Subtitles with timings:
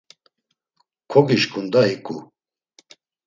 [1.11, 2.17] Kogişǩun da hiǩu?